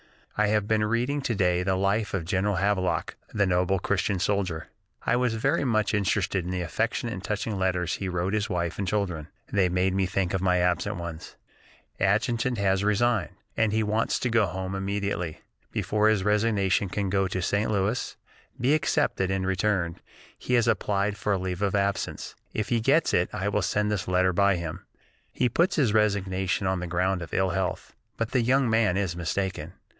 I 0.35 0.47
have 0.47 0.67
been 0.67 0.83
reading 0.83 1.21
to 1.21 1.35
day 1.35 1.61
the 1.61 1.75
life 1.75 2.15
of 2.15 2.25
General 2.25 2.55
Havelock, 2.55 3.15
that 3.35 3.45
noble 3.45 3.77
Christian 3.77 4.17
soldier. 4.17 4.69
I 5.05 5.15
was 5.15 5.35
very 5.35 5.63
much 5.63 5.93
interested 5.93 6.43
in 6.43 6.49
the 6.49 6.61
affectionate 6.63 7.13
and 7.13 7.23
touching 7.23 7.59
letters 7.59 7.97
he 7.97 8.09
wrote 8.09 8.33
his 8.33 8.49
wife 8.49 8.79
and 8.79 8.87
children; 8.87 9.27
they 9.53 9.69
made 9.69 9.93
me 9.93 10.07
think 10.07 10.33
of 10.33 10.41
my 10.41 10.57
absent 10.57 10.95
ones.... 10.95 11.35
"Adjutant 11.99 12.57
has 12.57 12.83
resigned, 12.83 13.35
and 13.55 13.71
as 13.71 13.75
he 13.75 13.83
wants 13.83 14.17
to 14.17 14.31
go 14.31 14.47
home 14.47 14.73
immediately, 14.73 15.41
before 15.71 16.09
his 16.09 16.23
resignation 16.23 16.89
can 16.89 17.11
go 17.11 17.27
to 17.27 17.39
St. 17.39 17.69
Louis, 17.69 18.17
be 18.59 18.73
accepted, 18.73 19.29
and 19.29 19.45
returned, 19.45 20.01
he 20.35 20.55
has 20.55 20.67
applied 20.67 21.15
for 21.15 21.33
a 21.33 21.37
leave 21.37 21.61
of 21.61 21.75
absence. 21.75 22.33
If 22.51 22.69
he 22.69 22.79
gets 22.79 23.13
it, 23.13 23.29
I 23.31 23.49
will 23.49 23.61
send 23.61 23.91
this 23.91 24.07
letter 24.07 24.33
by 24.33 24.55
him. 24.55 24.83
He 25.31 25.47
puts 25.47 25.75
his 25.75 25.93
resignation 25.93 26.65
on 26.65 26.79
the 26.79 26.87
ground 26.87 27.21
of 27.21 27.35
ill 27.35 27.51
health, 27.51 27.93
but 28.17 28.31
the 28.31 28.41
young 28.41 28.67
man 28.67 28.97
is 28.97 29.15
mistaken. 29.15 29.73